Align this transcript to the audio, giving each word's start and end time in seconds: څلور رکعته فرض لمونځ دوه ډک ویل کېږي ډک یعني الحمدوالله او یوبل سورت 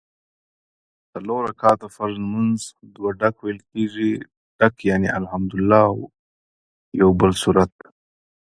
څلور 1.11 1.41
رکعته 1.51 1.87
فرض 1.95 2.15
لمونځ 2.23 2.59
دوه 2.95 3.09
ډک 3.19 3.35
ویل 3.41 3.59
کېږي 3.71 4.11
ډک 4.59 4.75
یعني 4.89 5.07
الحمدوالله 5.19 5.81
او 5.91 5.95
یوبل 7.01 7.31
سورت 7.41 7.73